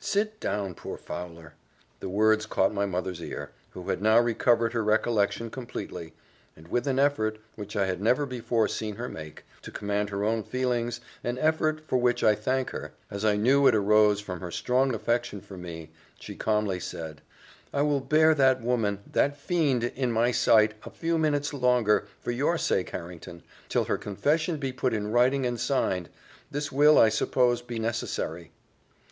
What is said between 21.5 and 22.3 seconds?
longer,